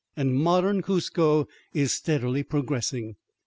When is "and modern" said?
0.17-0.81